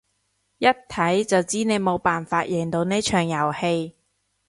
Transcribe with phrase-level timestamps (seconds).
[0.57, 3.95] 一睇就知你冇辦法贏到呢場遊戲